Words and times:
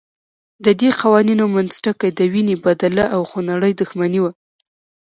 ددې 0.65 0.89
قوانینو 1.01 1.45
منځ 1.55 1.71
ټکی 1.83 2.09
د 2.17 2.19
وینې 2.33 2.55
بدله 2.65 3.05
او 3.15 3.21
خونړۍ 3.29 3.71
دښمني 3.79 4.19
وه. 4.21 4.31